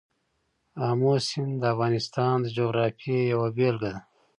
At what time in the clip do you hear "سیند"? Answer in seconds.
1.27-1.53